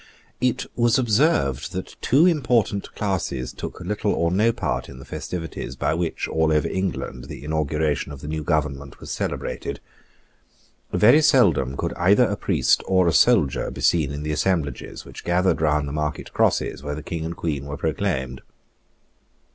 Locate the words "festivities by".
5.05-5.93